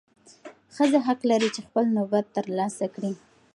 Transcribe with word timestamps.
ښځه 0.75 0.99
حق 1.07 1.19
لري 1.31 1.49
چې 1.55 1.61
خپل 1.67 1.85
نوبت 1.97 2.25
ترلاسه 2.37 2.85
کړي. 2.95 3.13